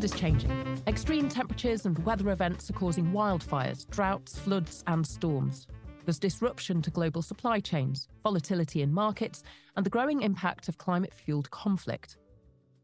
[0.00, 0.50] world is changing.
[0.86, 5.66] Extreme temperatures and weather events are causing wildfires, droughts, floods, and storms.
[6.06, 9.42] There's disruption to global supply chains, volatility in markets,
[9.76, 12.16] and the growing impact of climate fueled conflict.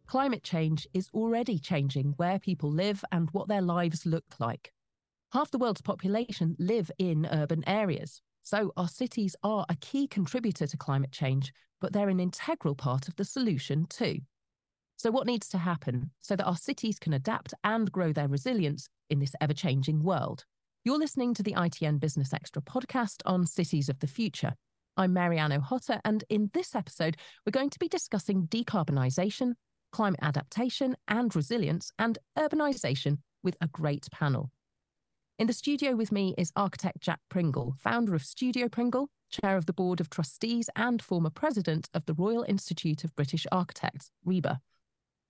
[0.06, 4.70] Climate change is already changing where people live and what their lives look like.
[5.32, 10.66] Half the world's population live in urban areas, so our cities are a key contributor
[10.66, 14.19] to climate change, but they're an integral part of the solution too.
[14.98, 18.88] So, what needs to happen so that our cities can adapt and grow their resilience
[19.10, 20.46] in this ever changing world?
[20.84, 24.55] You're listening to the ITN Business Extra podcast on cities of the future.
[24.96, 29.52] I'm Mary-Ann Ochota, and in this episode, we're going to be discussing decarbonisation,
[29.92, 34.50] climate adaptation and resilience, and urbanisation with a great panel.
[35.38, 39.66] In the studio with me is architect Jack Pringle, founder of Studio Pringle, chair of
[39.66, 44.61] the board of trustees, and former president of the Royal Institute of British Architects, RIBA.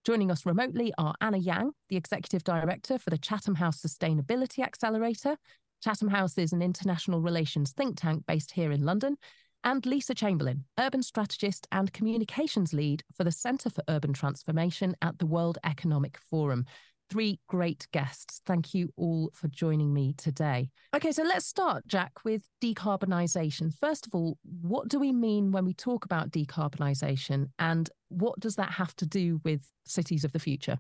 [0.07, 5.37] Joining us remotely are Ana Yang, the Executive Director for the Chatham House Sustainability Accelerator.
[5.83, 9.17] Chatham House is an international relations think tank based here in London.
[9.65, 15.19] And Lisa Chamberlain, Urban Strategist and Communications Lead for the Centre for Urban Transformation at
[15.19, 16.67] the World Economic Forum
[17.11, 18.41] three great guests.
[18.47, 20.71] Thank you all for joining me today.
[20.95, 23.73] Okay, so let's start, Jack, with decarbonisation.
[23.79, 28.57] First of all, what do we mean when we talk about decarbonisation and what does
[28.57, 30.79] that have to do with cities of the future?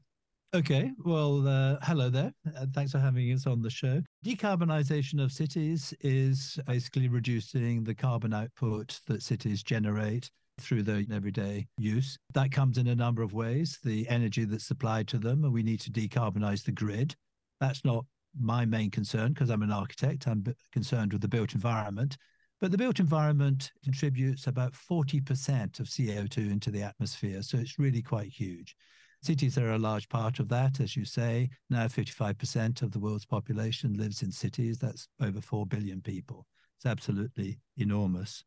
[0.54, 2.32] Okay, well, uh, hello there.
[2.56, 4.00] Uh, thanks for having us on the show.
[4.24, 11.66] Decarbonisation of cities is basically reducing the carbon output that cities generate through their everyday
[11.78, 12.18] use.
[12.34, 13.78] That comes in a number of ways.
[13.84, 17.14] The energy that's supplied to them, and we need to decarbonize the grid.
[17.60, 18.04] That's not
[18.38, 20.26] my main concern because I'm an architect.
[20.26, 22.16] I'm concerned with the built environment.
[22.60, 27.42] But the built environment contributes about 40% of CO2 into the atmosphere.
[27.42, 28.74] So it's really quite huge.
[29.22, 31.50] Cities are a large part of that, as you say.
[31.68, 34.78] Now, 55% of the world's population lives in cities.
[34.78, 36.46] That's over 4 billion people.
[36.78, 38.44] It's absolutely enormous.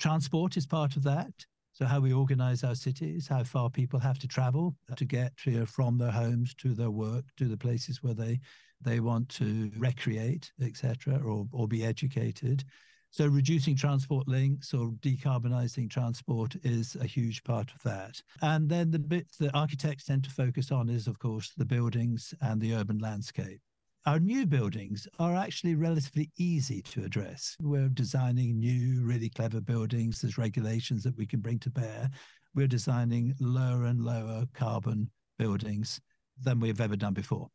[0.00, 1.30] Transport is part of that.
[1.72, 5.66] So, how we organize our cities, how far people have to travel to get to,
[5.66, 8.40] from their homes to their work, to the places where they,
[8.80, 12.64] they want to recreate, etc., or, or be educated.
[13.10, 18.22] So, reducing transport links or decarbonizing transport is a huge part of that.
[18.40, 22.32] And then the bit that architects tend to focus on is, of course, the buildings
[22.40, 23.60] and the urban landscape.
[24.06, 27.54] Our new buildings are actually relatively easy to address.
[27.60, 30.22] We're designing new, really clever buildings.
[30.22, 32.08] There's regulations that we can bring to bear.
[32.54, 36.00] We're designing lower and lower carbon buildings
[36.42, 37.48] than we've ever done before.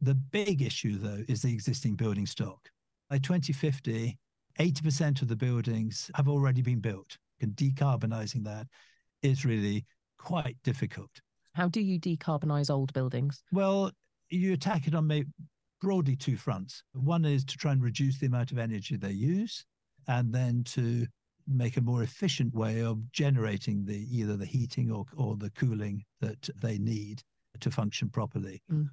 [0.00, 2.68] The big issue, though, is the existing building stock.
[3.08, 4.18] By 2050,
[4.58, 8.66] 80% of the buildings have already been built, and decarbonizing that
[9.22, 9.86] is really
[10.18, 11.10] quite difficult.
[11.52, 13.44] How do you decarbonize old buildings?
[13.52, 13.92] Well,
[14.30, 15.06] you attack it on
[15.82, 16.84] broadly two fronts.
[16.92, 19.66] One is to try and reduce the amount of energy they use,
[20.06, 21.06] and then to
[21.48, 26.04] make a more efficient way of generating the either the heating or, or the cooling
[26.20, 27.20] that they need
[27.60, 28.62] to function properly.
[28.72, 28.88] Mm.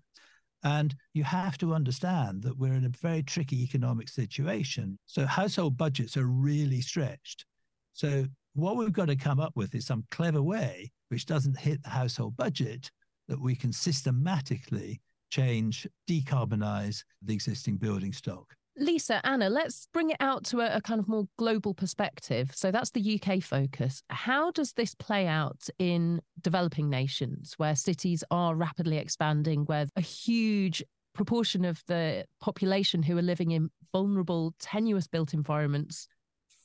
[0.64, 4.98] And you have to understand that we're in a very tricky economic situation.
[5.06, 7.46] So household budgets are really stretched.
[7.94, 8.26] So
[8.56, 11.90] what we've got to come up with is some clever way which doesn't hit the
[11.90, 12.90] household budget
[13.28, 18.56] that we can systematically change, decarbonize the existing building stock.
[18.80, 22.52] Lisa, Ana, let's bring it out to a, a, kind of more global perspective.
[22.56, 24.02] So that's the UK focus.
[24.10, 30.02] How does this play out in developing nations where cities are rapidly expanding, where a
[30.02, 30.82] huge
[31.14, 36.08] proportion of the population who are living in vulnerable, tenuous built environments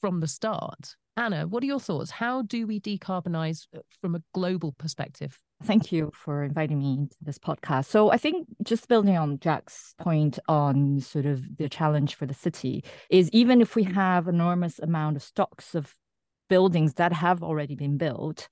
[0.01, 0.95] from the start?
[1.17, 2.11] Ana, what are your thoughts?
[2.11, 5.39] How do we decarbonize uh, from a global perspective?
[5.63, 7.87] Thank you for inviting me into this podcast.
[7.87, 12.35] So, I think just building on Jack's point on sort of the challenge for the
[12.35, 15.95] city is even if we have enormous amount of stocks of
[16.51, 18.49] buildings that have already been built,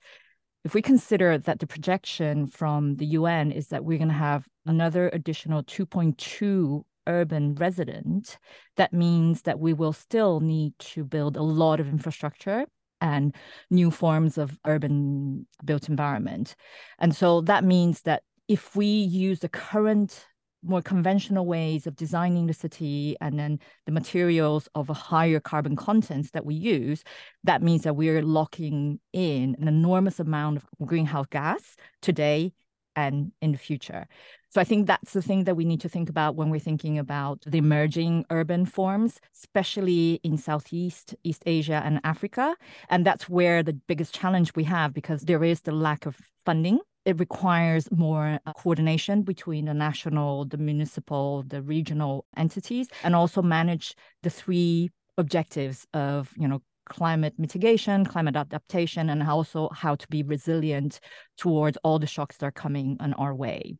[0.63, 4.47] if we consider that the projection from the UN is that we're going to have
[4.65, 8.37] another additional 2.2 urban resident,
[8.77, 12.65] that means that we will still need to build a lot of infrastructure
[13.03, 13.35] and
[13.69, 16.55] new forms of urban built environment.
[16.97, 20.25] And so that means that if we use the current
[20.65, 25.75] more conventional ways of designing the city and then the materials of a higher carbon
[25.75, 27.03] contents that we use,
[27.43, 32.53] that means that we're locking in an enormous amount of greenhouse gas today
[32.95, 34.07] and in the future.
[34.49, 36.99] So I think that's the thing that we need to think about when we're thinking
[36.99, 42.55] about the emerging urban forms, especially in Southeast, East Asia, and Africa.
[42.89, 46.79] And that's where the biggest challenge we have because there is the lack of funding
[47.05, 53.41] it requires more uh, coordination between the national, the municipal, the regional entities, and also
[53.41, 60.07] manage the three objectives of, you know, climate mitigation, climate adaptation, and also how to
[60.07, 60.99] be resilient
[61.37, 63.77] towards all the shocks that are coming on our way.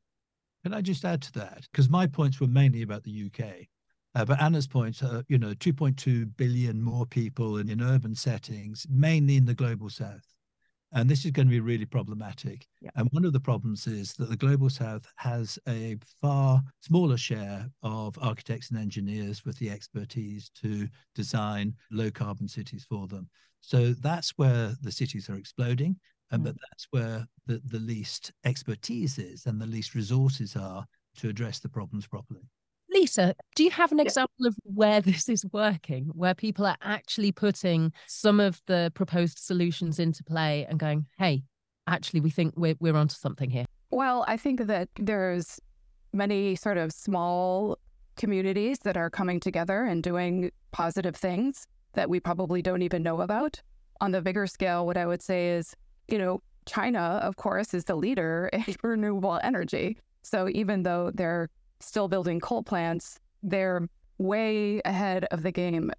[0.64, 1.68] Can I just add to that?
[1.72, 3.68] Because my points were mainly about the UK.
[4.16, 8.86] Uh, but Ana's point, uh, you know, 2.2 billion more people in, in urban settings,
[8.90, 10.32] mainly in the global south.
[10.94, 12.68] And this is going to be really problematic.
[12.80, 12.92] Yeah.
[12.95, 17.68] And one of the problems is that the global south has a far smaller share
[17.81, 23.28] of architects and engineers with the expertise to design low carbon cities for them.
[23.62, 25.95] So that's where the cities are exploding.
[26.31, 26.45] And mm.
[26.45, 30.86] but that's where the, the least expertise is and the least resources are
[31.18, 32.50] to address the problems properly.
[32.94, 37.31] Lisa, do you have an example of where this is working, where people are actually
[37.31, 41.44] putting some of the proposed solutions into play and going, hey,
[41.88, 43.66] actually, we think we're, we're onto something here?
[43.92, 45.60] Well, I think that there's
[46.13, 47.78] many sort of small
[48.16, 53.22] communities that are coming together and doing positive things that we probably don't even know
[53.22, 53.62] about.
[54.01, 55.75] On the bigger scale, what I would say is,
[56.07, 59.98] you know, China, of course, is the leader in renewable energy.
[60.22, 61.50] So even though they're
[61.83, 63.88] still building coal plants, they're
[64.18, 65.91] way ahead of the game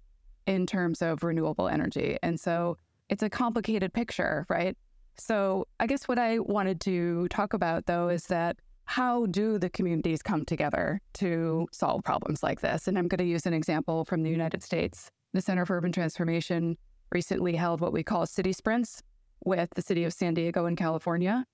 [0.47, 2.17] in terms of renewable energy.
[2.23, 2.77] And so
[3.09, 4.77] it's a complicated picture, right?
[5.17, 9.69] So I guess what I wanted to talk about though is that how do the
[9.69, 12.87] communities come together to solve problems like this?
[12.87, 15.09] And I'm going to use an example from the United States.
[15.33, 16.77] The Center for Urban Transformation
[17.11, 19.01] recently held what we call city sprints
[19.43, 21.45] with the city of San Diego in California.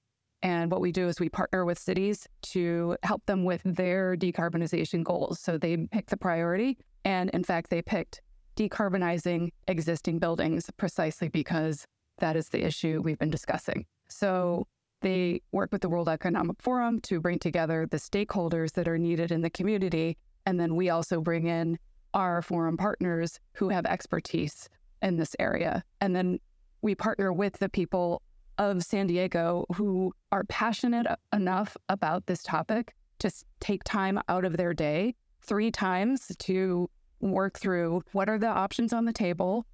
[0.43, 5.03] And what we do is we partner with cities to help them with their decarbonization
[5.03, 5.39] goals.
[5.39, 6.77] So they pick the priority.
[7.05, 8.21] And in fact, they picked
[8.55, 11.85] decarbonizing existing buildings precisely because
[12.19, 13.85] that is the issue we've been discussing.
[14.09, 14.67] So
[15.01, 19.31] they work with the World Economic Forum to bring together the stakeholders that are needed
[19.31, 20.17] in the community.
[20.45, 21.77] And then we also bring in
[22.13, 24.69] our forum partners who have expertise
[25.01, 25.83] in this area.
[26.01, 26.39] And then
[26.81, 28.21] we partner with the people
[28.57, 34.57] of San Diego who are passionate enough about this topic to take time out of
[34.57, 36.89] their day three times to
[37.19, 39.65] work through what are the options on the table,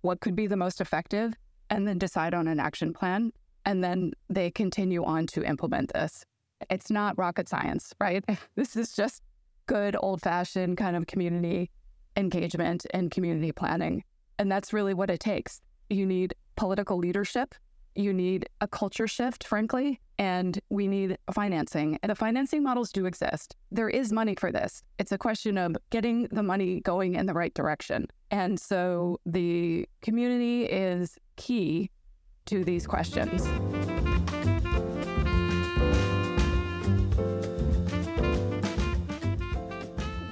[0.00, 1.34] what could be the most effective,
[1.70, 3.32] and then decide on an action plan.
[3.66, 6.24] And then they continue on to implement this.
[6.70, 8.24] It's not rocket science, right?
[8.56, 9.22] This is just
[9.66, 11.70] good old fashioned kind of community
[12.16, 14.04] engagement and community planning.
[14.38, 15.60] And that's really what it takes.
[15.90, 17.54] You need political leadership
[17.94, 21.98] you need a culture shift, frankly, and we need financing.
[22.02, 23.56] And the financing models do exist.
[23.70, 24.82] There is money for this.
[24.98, 28.06] It's a question of getting the money going in the right direction.
[28.30, 31.90] And so the community is key
[32.46, 33.48] to these questions.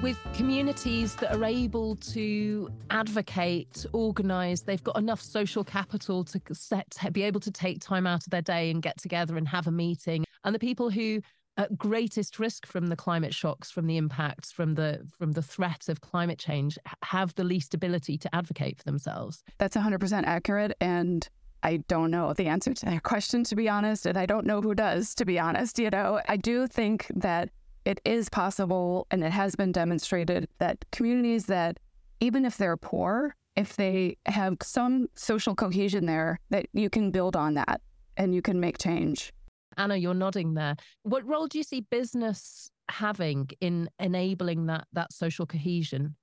[0.03, 6.97] With communities that are able to advocate, organize, they've got enough social capital to set,
[7.13, 9.71] be able to take time out of their day and get together and have a
[9.71, 10.25] meeting.
[10.45, 11.23] And the people who
[11.57, 15.89] at greatest risk from the climate shocks, from the impacts, from the from the threat
[15.89, 19.45] of climate change, have the least ability to advocate for themselves.
[19.59, 21.29] That's 100% accurate, and
[21.63, 24.61] I don't know the answer to that question, to be honest, and I don't know
[24.61, 25.79] who does, to be honest.
[25.79, 27.51] You know, I do think that
[27.85, 31.79] it is possible and it has been demonstrated that communities that,
[32.21, 37.37] even if they're poor, if they have some social cohesion there, that you can build
[37.37, 37.81] on that
[38.17, 39.33] and you can make change.
[39.77, 40.77] Ana, you're nodding there.
[41.03, 46.15] What role do you see business having in enabling that that social cohesion?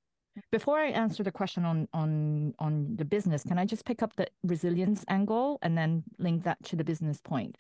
[0.52, 4.16] Before I answer the question on on on the business, can I just pick up
[4.16, 7.58] the resilience angle and then link that to the business point?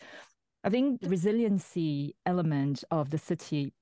[0.63, 3.73] I think the resiliency element of the city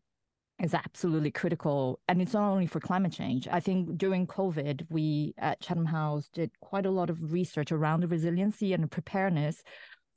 [0.61, 1.99] is absolutely critical.
[2.07, 3.47] And it's not only for climate change.
[3.51, 8.01] I think during COVID, we at Chatham House did quite a lot of research around
[8.01, 9.63] the resiliency and preparedness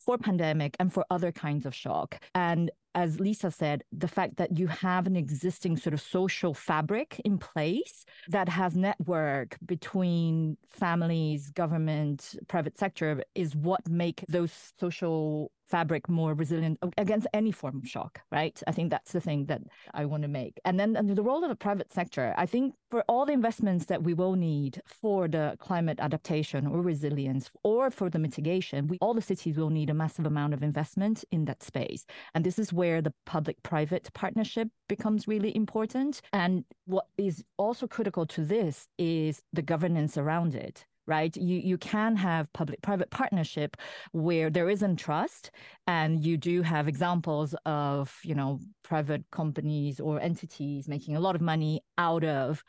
[0.05, 2.19] for pandemic and for other kinds of shock.
[2.35, 7.21] And as Lisa said, the fact that you have an existing sort of social fabric
[7.25, 15.53] in place that has network between families, government, private sector is what make those social
[15.71, 18.61] fabric more resilient against any form of shock, right?
[18.67, 19.63] I think that's the thing that
[19.95, 20.59] I want to make.
[20.65, 24.03] And then the role of the private sector, I think for all the investments that
[24.03, 29.15] we will need for the climate adaptation or resilience or for the mitigation, we, all
[29.15, 32.05] the cities will need a massive amount of investment in that space.
[32.35, 36.21] And this is where the public private partnership becomes really important.
[36.33, 41.37] And what is also critical to this is the governance around it right?
[41.37, 43.77] You you can have public-private partnership
[44.13, 45.51] where there isn't trust,
[45.87, 51.35] and you do have examples of you know private companies or entities making a lot
[51.35, 52.65] of money out of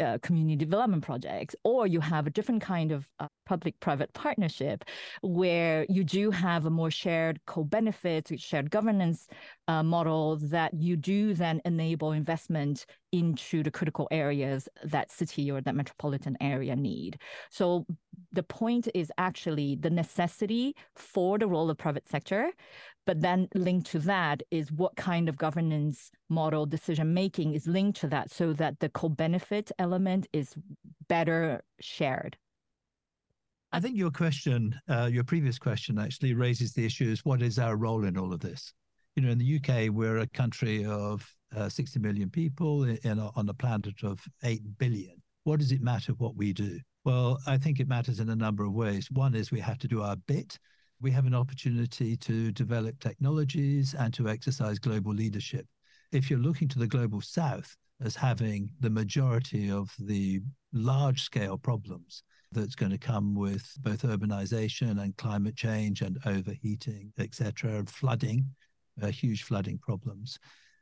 [0.00, 4.84] uh, community development projects, or you have a different kind of uh, public-private partnership
[5.22, 9.28] where you do have a more shared co-benefit, shared governance
[9.68, 15.60] uh, model that you do then enable investment into the critical areas that city or
[15.60, 17.16] that metropolitan area need.
[17.48, 17.86] So
[18.32, 22.50] the point is actually the necessity for the role of private sector,
[23.06, 28.00] but then linked to that is what kind of governance model decision making is linked
[28.00, 30.56] to that so that the co-benefit element is
[31.08, 32.36] better shared.
[33.70, 37.60] I think your question, uh, your previous question actually raises the issue is what is
[37.60, 38.72] our role in all of this?
[39.16, 43.30] You know, in the UK, we're a country of uh, 60 million people in a,
[43.36, 45.22] on a planet of 8 billion.
[45.44, 46.80] What does it matter what we do?
[47.04, 49.08] Well, I think it matters in a number of ways.
[49.10, 50.58] One is we have to do our bit
[51.04, 55.66] we have an opportunity to develop technologies and to exercise global leadership.
[56.12, 60.40] If you're looking to the global south as having the majority of the
[60.72, 67.12] large scale problems that's going to come with both urbanization and climate change and overheating,
[67.18, 68.46] etc., and flooding,
[69.02, 70.38] uh, huge flooding problems.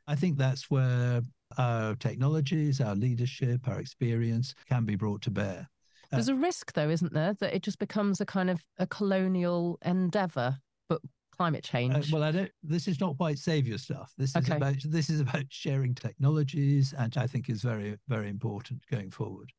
[0.07, 1.21] I think that's where
[1.57, 5.69] our technologies, our leadership, our experience can be brought to bear.
[6.11, 9.79] There's a risk, though, isn't there, that it just becomes a kind of a colonial
[9.83, 11.01] endeavor, but
[11.35, 12.13] climate uh, change.
[12.13, 12.51] Uh, well, I don't.
[12.61, 14.13] This is not white savior stuff.
[14.17, 14.57] This is okay.
[14.57, 19.51] about this is about sharing technologies, and I think is very very important going forward.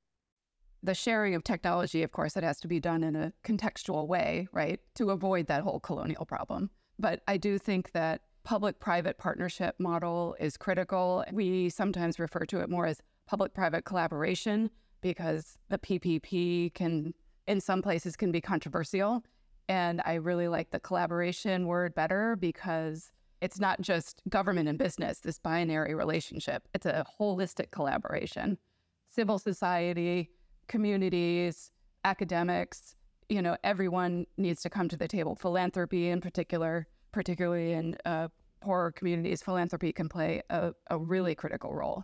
[0.82, 4.48] The sharing of technology, of course, it has to be done in a contextual way,
[4.52, 6.70] right, to avoid that whole colonial problem.
[6.98, 11.24] But I do think that public-private partnership model is critical.
[11.32, 14.70] We sometimes refer to it more as public-private collaboration
[15.00, 17.14] because the PPP can,
[17.46, 19.24] in some places, can be controversial.
[19.68, 23.10] And I really like the collaboration word better because
[23.40, 26.68] it's not just government and business, this binary relationship.
[26.74, 28.58] It's a holistic collaboration.
[29.10, 30.30] Civil society,
[30.68, 31.70] communities,
[32.04, 32.94] academics,
[33.28, 35.34] you know, everyone needs to come to the table.
[35.34, 38.26] Philanthropy, in particular, particularly in uh,
[38.60, 42.02] poorer communities, philanthropy can play a, a really critical role.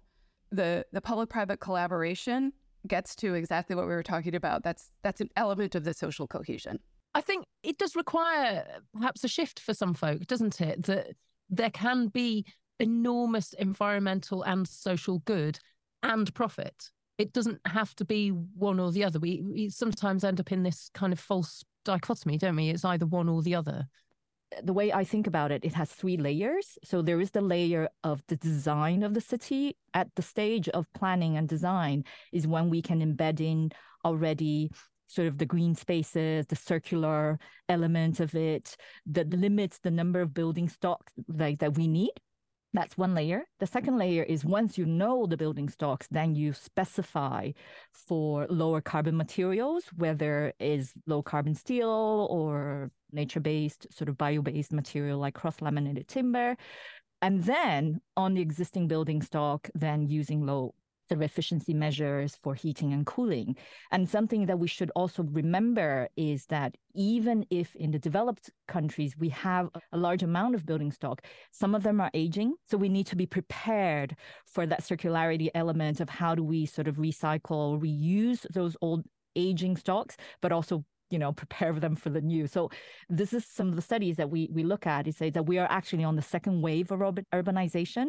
[0.53, 2.53] The, the public private collaboration
[2.87, 4.63] gets to exactly what we were talking about.
[4.63, 6.79] That's that's an element of the social cohesion.
[7.15, 8.65] I think it does require
[8.97, 10.85] perhaps a shift for some folk, doesn't it?
[10.85, 11.09] That
[11.51, 12.47] there can be
[12.79, 15.59] enormous environmental and social good
[16.03, 16.91] and profit.
[17.19, 19.19] It doesn't have to be one or the other.
[19.19, 22.71] We, we sometimes end up in this kind of false dichotomy, don't we?
[22.71, 23.89] It's either one or the other
[24.63, 26.79] the way I think about it, it has three layers.
[26.85, 29.77] So there is the layer of the design of the city.
[29.95, 33.71] At the stage of planning and design is when we can embed in
[34.05, 34.71] already
[35.07, 37.39] sort of the green spaces, the circular
[37.69, 38.77] element of it
[39.07, 42.13] that limits the number of building stocks like that we need.
[42.73, 43.45] That's one layer.
[43.59, 47.51] The second layer is once you know the building stocks, then you specify
[47.93, 55.19] for lower carbon materials, whether is low carbon steel or nature-based, sort of bio-based material
[55.19, 56.57] like cross-laminated timber.
[57.23, 60.75] And then on the existing building stock, then using low
[61.11, 63.57] sort of efficiency measures for heating and cooling.
[63.91, 69.17] And something that we should also remember is that even if in the developed countries
[69.19, 72.55] we have a large amount of building stock, some of them are aging.
[72.65, 76.87] So we need to be prepared for that circularity element of how do we sort
[76.87, 82.21] of recycle, reuse those old aging stocks, but also you know prepare them for the
[82.21, 82.71] new so
[83.09, 85.59] this is some of the studies that we we look at is say that we
[85.59, 87.01] are actually on the second wave of
[87.35, 88.07] urbanization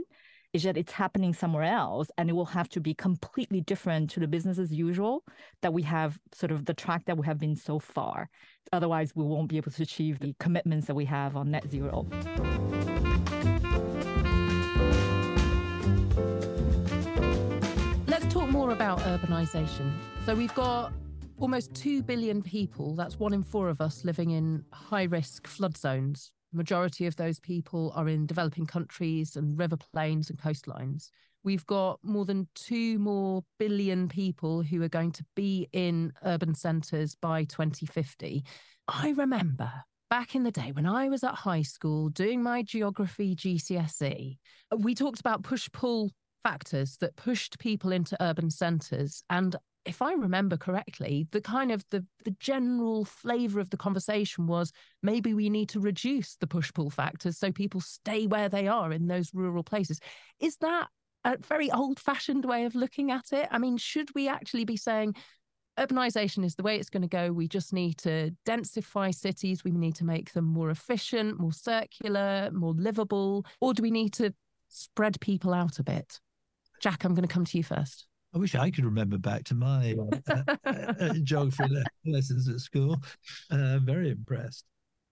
[0.53, 4.19] is that it's happening somewhere else and it will have to be completely different to
[4.19, 5.23] the business as usual
[5.61, 8.29] that we have sort of the track that we have been so far.
[8.73, 12.05] Otherwise we won't be able to achieve the commitments that we have on net zero.
[18.07, 19.93] Let's talk more about urbanization.
[20.25, 20.91] So we've got
[21.39, 25.77] almost 2 billion people, that's one in four of us, living in high risk flood
[25.77, 26.33] zones.
[26.53, 31.09] Majority of those people are in developing countries and river plains and coastlines.
[31.43, 36.53] We've got more than 2 more billion people who are going to be in urban
[36.53, 38.43] centres by 2050.
[38.87, 39.71] I remember
[40.09, 44.37] back in the day when I was at high school doing my geography GCSE,
[44.77, 46.11] we talked about push pull
[46.43, 49.23] factors that pushed people into urban centres.
[49.29, 54.47] And if I remember correctly, the kind of the the general flavor of the conversation
[54.47, 54.71] was
[55.01, 58.91] maybe we need to reduce the push pull factors so people stay where they are
[58.91, 59.99] in those rural places.
[60.39, 60.87] Is that
[61.23, 63.47] a very old fashioned way of looking at it?
[63.51, 65.15] I mean, should we actually be saying
[65.79, 67.31] urbanization is the way it's going to go.
[67.31, 69.63] We just need to densify cities.
[69.63, 73.45] We need to make them more efficient, more circular, more livable.
[73.59, 74.33] Or do we need to
[74.67, 76.19] spread people out a bit?
[76.81, 78.05] Jack, I'm going to come to you first.
[78.33, 79.95] I wish I could remember back to my
[80.29, 81.63] uh, uh, uh geography
[82.05, 82.97] lessons at school.
[83.49, 84.65] Uh, very impressed.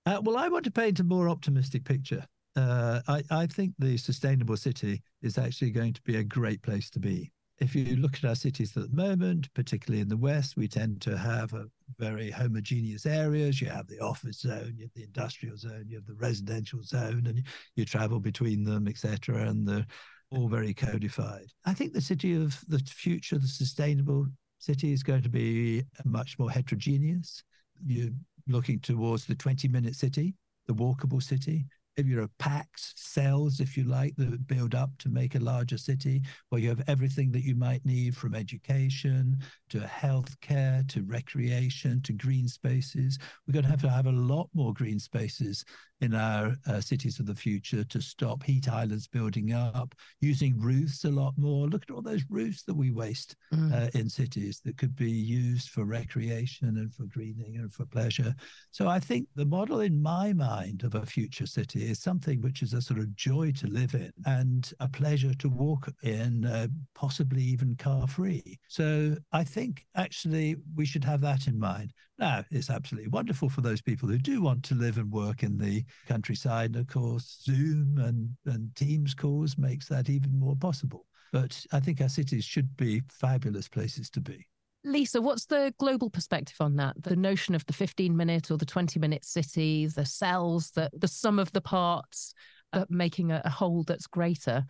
[0.05, 2.25] Uh, well, I want to paint a more optimistic picture.
[2.55, 6.89] Uh, I, I think the sustainable city is actually going to be a great place
[6.91, 10.55] to be if you look at our cities at the moment, particularly in the West,
[10.55, 11.65] we tend to have a
[11.97, 13.61] very homogeneous areas.
[13.61, 17.23] You have the office zone, you have the industrial zone, you have the residential zone,
[17.27, 17.43] and you,
[17.75, 19.47] you travel between them, etc.
[19.47, 19.85] And they're
[20.31, 21.47] all very codified.
[21.65, 24.27] I think the city of the future, the sustainable
[24.59, 27.43] city, is going to be much more heterogeneous.
[27.85, 28.11] You're
[28.47, 30.35] looking towards the 20 minute city,
[30.67, 31.65] the walkable city,
[32.07, 36.21] you know, packs, cells, if you like, that build up to make a larger city,
[36.49, 39.37] where you have everything that you might need from education
[39.69, 43.17] to healthcare to recreation to green spaces.
[43.47, 45.65] We're going to have to have a lot more green spaces
[46.01, 51.03] in our uh, cities of the future to stop heat islands building up, using roofs
[51.03, 51.67] a lot more.
[51.67, 53.73] Look at all those roofs that we waste mm.
[53.73, 58.33] uh, in cities that could be used for recreation and for greening and for pleasure.
[58.71, 62.61] So I think the model in my mind of a future city is something which
[62.61, 66.67] is a sort of joy to live in and a pleasure to walk in, uh,
[66.95, 68.59] possibly even car free.
[68.67, 71.93] So I think actually we should have that in mind.
[72.17, 75.57] Now, it's absolutely wonderful for those people who do want to live and work in
[75.57, 76.75] the countryside.
[76.75, 81.05] And of course, Zoom and, and Teams calls makes that even more possible.
[81.31, 84.48] But I think our cities should be fabulous places to be.
[84.85, 87.01] Lisa, what's the global perspective on that?
[87.03, 91.07] The notion of the 15 minute or the 20 minute city, the cells, the, the
[91.07, 92.33] sum of the parts,
[92.71, 94.65] uh, making a, a whole that's greater.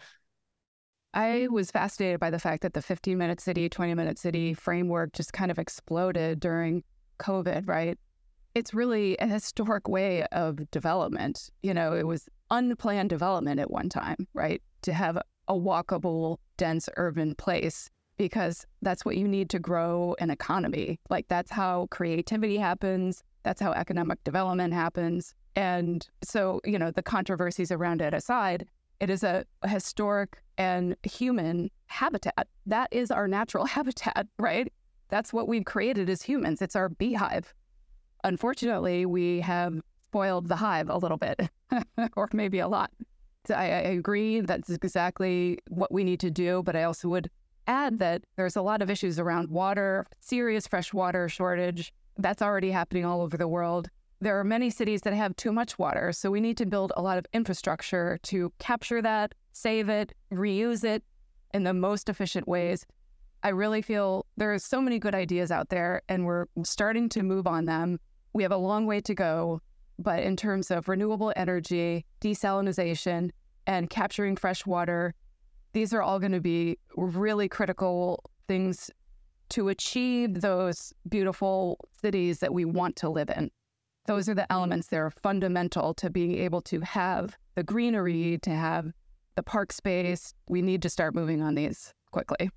[1.13, 5.13] I was fascinated by the fact that the 15 minute city, 20 minute city framework
[5.13, 6.83] just kind of exploded during
[7.19, 7.97] COVID, right?
[8.55, 11.51] It's really a historic way of development.
[11.61, 14.61] You know, it was unplanned development at one time, right?
[14.83, 20.29] To have a walkable, dense urban place because that's what you need to grow an
[20.29, 20.99] economy.
[21.09, 25.33] Like that's how creativity happens, that's how economic development happens.
[25.55, 28.67] And so, you know, the controversies around it aside,
[28.99, 32.47] it is a, historic and human habitat.
[32.65, 34.71] That is our natural habitat, right?
[35.07, 36.61] That's what we've created as humans.
[36.61, 37.53] It's our beehive.
[38.25, 39.79] Unfortunately, we have
[40.09, 41.49] spoiled the hive a little bit,
[42.17, 42.91] or maybe a lot.
[43.45, 47.29] So I, I agree that's exactly what we need to do, but I also would
[47.69, 51.93] add that there's a lot of issues around water, serious freshwater shortage.
[52.17, 53.89] That's already happening all over the world.
[54.21, 57.01] There are many cities that have too much water, so we need to build a
[57.01, 61.03] lot of infrastructure to capture that, save it, reuse it
[61.53, 62.85] in the most efficient ways
[63.41, 67.23] I really feel there are so many good ideas out there and we're starting to
[67.23, 67.99] move on them.
[68.33, 69.61] We have a long way to go,
[69.97, 73.31] but in terms of renewable energy, desalination,
[73.65, 75.13] and capturing fresh water,
[75.73, 78.89] these are all going to be really critical things
[79.49, 83.49] to achieve those beautiful cities that we want to live in.
[84.05, 88.51] Those are the elements that are fundamental to being able to have the greenery, to
[88.51, 88.91] have
[89.35, 90.33] the park space.
[90.47, 92.49] We need to start moving on these quickly.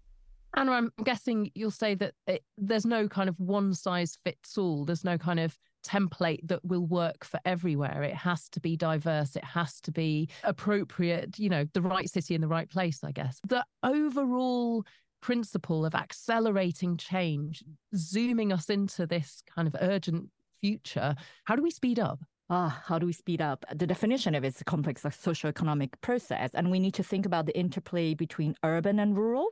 [0.54, 4.84] Ana, I'm guessing you'll say that it, there's no kind of one size fits all.
[4.84, 8.02] There's no kind of template that will work for everywhere.
[8.02, 9.34] It has to be diverse.
[9.34, 13.12] It has to be appropriate, you know, the right city in the right place, I
[13.12, 13.40] guess.
[13.46, 14.84] The overall
[15.20, 17.64] principle of accelerating change,
[17.96, 20.28] zooming us into this kind of urgent
[20.60, 22.20] future, how do we speed up?
[22.52, 23.64] Ah, how do we speed up?
[23.74, 26.50] The definition of it is a complex like, socioeconomic process.
[26.52, 29.46] And we need to think about the interplay between urban and rural.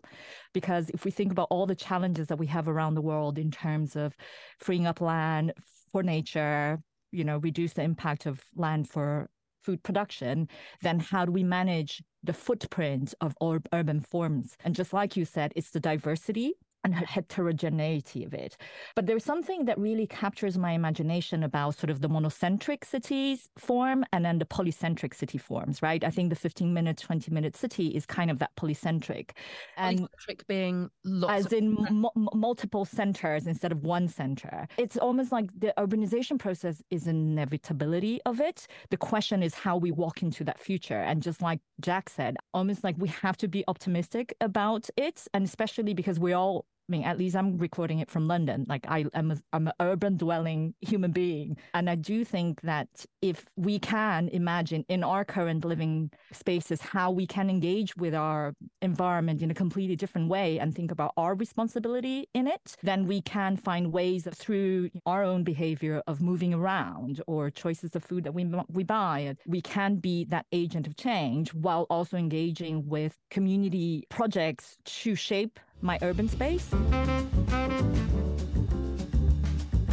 [0.52, 3.50] Because if we think about all the challenges that we have around the world in
[3.50, 4.14] terms of
[4.58, 5.54] freeing up land
[5.90, 6.78] for nature,
[7.10, 9.30] you know, reduce the impact of land for
[9.64, 10.46] food production,
[10.82, 13.34] then how do we manage the footprint of
[13.72, 14.56] urban forms?
[14.62, 16.52] And just like you said, it's the diversity
[16.84, 18.56] and heterogeneity of it.
[18.96, 24.04] But there's something that really captures my imagination about sort of the monocentric cities form
[24.12, 26.02] and then the polycentric city forms, right?
[26.02, 29.30] I think the 15 minute, 20 minute city is kind of that polycentric.
[29.76, 31.76] And polycentric being lots as in
[32.34, 34.66] multiple centers instead of one center.
[34.78, 38.66] It's almost like the urbanization process is an inevitability of it.
[38.90, 41.00] The question is how we walk into that future.
[41.00, 45.26] And just like Jack said, almost like we have to be optimistic about it.
[45.34, 48.66] And especially because we all mean, at least I'm recording it from London.
[48.68, 52.88] Like I am, a, I'm an urban dwelling human being, and I do think that
[53.22, 58.54] if we can imagine in our current living spaces how we can engage with our
[58.82, 63.20] environment in a completely different way and think about our responsibility in it, then we
[63.22, 68.32] can find ways through our own behavior of moving around or choices of food that
[68.32, 74.04] we we buy, we can be that agent of change while also engaging with community
[74.08, 76.68] projects to shape my urban space.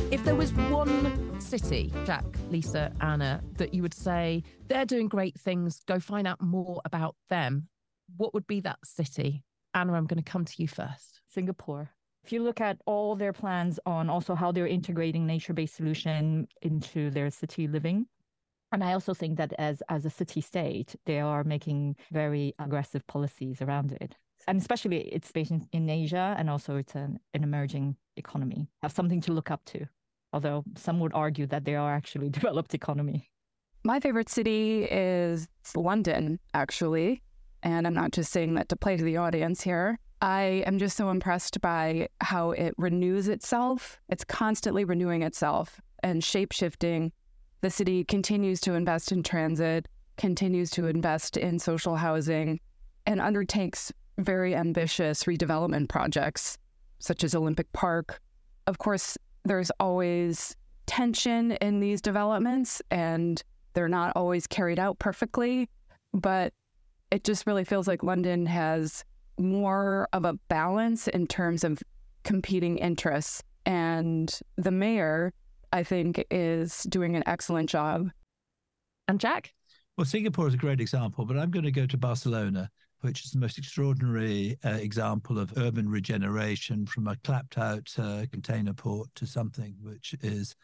[0.10, 5.40] If there was one city, Jack, Lisa, Ana, that you would say they're doing great
[5.40, 7.68] things, go find out more about them,
[8.16, 9.44] what would be that city?
[9.74, 11.22] Ana, I'm going to come to you first.
[11.30, 11.92] Singapore.
[12.24, 17.10] If you look at all their plans on also how they're integrating nature-based solution into
[17.10, 18.08] their city living,
[18.72, 23.06] and I also think that as as a city state, they are making very aggressive
[23.08, 24.16] policies around it
[24.48, 28.70] and especially it's based in, in Asia and also it's an, an emerging economy.
[28.82, 29.86] Have something to look up to.
[30.34, 33.30] Although some would argue that they are actually developed economy.
[33.84, 37.22] My favorite city is London, actually.
[37.64, 40.00] And I'm not just saying that to play to the audience here.
[40.22, 44.00] I am just so impressed by how it renews itself.
[44.10, 47.12] It's constantly renewing itself and shape shifting.
[47.62, 52.60] The city continues to invest in transit, continues to invest in social housing,
[53.06, 56.58] and undertakes very ambitious redevelopment projects,
[57.00, 58.20] such as Olympic Park.
[58.66, 60.56] Of course, there's always
[60.88, 63.42] tension in these developments, and
[63.74, 65.70] they're not always carried out perfectly.
[66.14, 66.54] But
[67.12, 69.04] it just really feels like London has
[69.40, 71.82] more of a balance in terms of
[72.24, 73.44] competing interests.
[73.66, 75.34] And the mayor,
[75.72, 78.10] I think, is doing an excellent job.
[79.08, 79.54] And Jack?
[79.98, 82.70] Well, Singapore is a great example, but I'm going to go to Barcelona
[83.02, 88.26] which is the most extraordinary uh, example of urban regeneration from a clapped out uh,
[88.32, 90.56] container port to something which is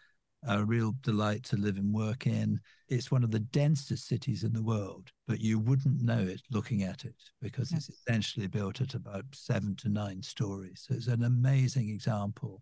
[0.48, 2.60] a real delight to live and work in.
[2.90, 6.84] It's one of the densest cities in the world, but you wouldn't know it looking
[6.84, 7.88] at it because yes.
[7.88, 10.86] it's essentially built at about seven to nine stories.
[10.88, 12.62] So it's an amazing example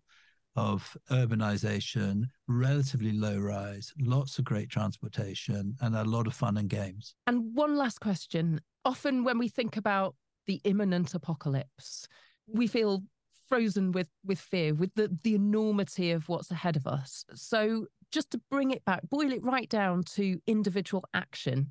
[0.56, 6.68] of urbanization, relatively low rise, lots of great transportation, and a lot of fun and
[6.68, 7.14] games.
[7.26, 8.60] And one last question.
[8.84, 10.14] Often, when we think about
[10.46, 12.06] the imminent apocalypse,
[12.46, 13.02] we feel
[13.48, 18.30] frozen with with fear with the the enormity of what's ahead of us so just
[18.30, 21.70] to bring it back boil it right down to individual action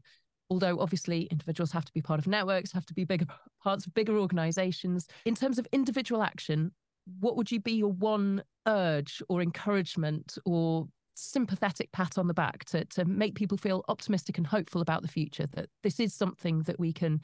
[0.52, 3.26] although obviously individuals have to be part of networks have to be bigger
[3.64, 6.72] parts of bigger organizations in terms of individual action
[7.20, 12.66] what would you be your one urge or encouragement or sympathetic pat on the back
[12.66, 16.64] to, to make people feel optimistic and hopeful about the future that this is something
[16.64, 17.20] that we can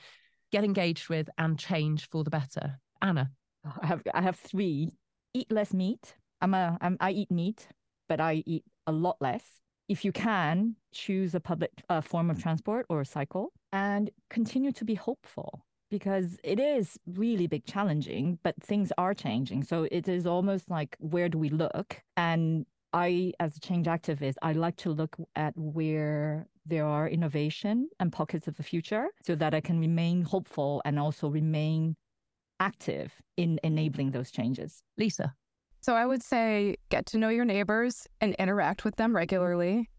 [0.51, 2.79] get engaged with and change for the better?
[3.01, 3.31] Ana?
[3.81, 4.91] I have i have three.
[5.33, 6.15] Eat less meat.
[6.41, 7.67] I'm a I'm, i eat meat
[8.07, 9.43] but i eat a lot less.
[9.89, 14.85] If you can choose a public uh, form of transport or cycle and continue to
[14.85, 19.63] be hopeful because it is really big challenging but things are changing.
[19.63, 22.01] So it is almost like where do we look?
[22.15, 27.89] And i as a change activist i like to look at where there are innovation
[27.99, 31.95] and pockets of the future so that i can remain hopeful and also remain
[32.59, 34.83] active in enabling those changes.
[34.97, 35.33] Lisa.
[35.81, 39.89] So i would say get to know your neighbors and interact with them regularly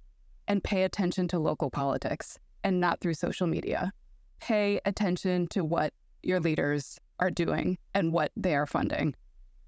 [0.48, 3.92] and pay attention to local politics and not through social media
[4.40, 9.14] pay attention to what your leaders are doing and what they are funding.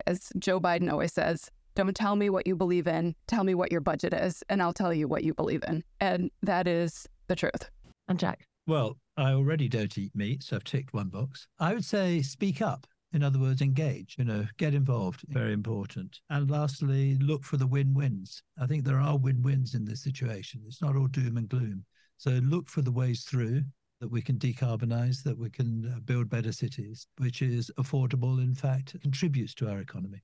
[0.07, 3.71] As Joe Biden always says, don't tell me what you believe in, tell me what
[3.71, 5.85] your budget is, and I'll tell you what you believe in.
[6.01, 7.71] And that is the truth.
[8.09, 8.47] And Jack?
[8.67, 11.47] Well, I already don't eat meat, so I've ticked one box.
[11.59, 12.87] I would say speak up.
[13.13, 15.23] In other words, engage, you know, get involved.
[15.29, 16.21] Very important.
[16.31, 18.43] And lastly, look for the win wins.
[18.61, 20.63] I think there are win wins in this situation.
[20.67, 21.85] It's not all doom and gloom.
[22.19, 23.63] So look for the ways through
[24.01, 28.55] that we can decarbonize, that we can uh, build better cities, which is affordable, in
[28.55, 30.23] fact, contributes to our economy.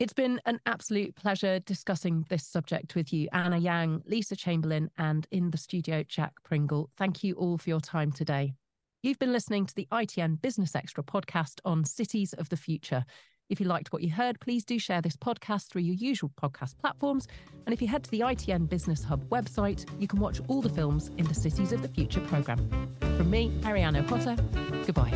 [0.00, 5.26] It's been an absolute pleasure discussing this subject with you, Ana Yang, Lisa Chamberlain, and
[5.30, 6.90] in the studio, Jack Pringle.
[6.96, 8.54] Thank you all for your time today.
[9.04, 13.04] You've been listening to the ITN Business Extra podcast on cities of the future.
[13.48, 16.78] If you liked what you heard, please do share this podcast through your usual podcast
[16.78, 17.28] platforms.
[17.66, 20.70] And if you head to the ITN Business Hub website, you can watch all the
[20.70, 22.68] films in the Cities of the Future programme.
[23.00, 24.36] From me, Mary-Ann Ochota,
[24.86, 25.12] goodbye.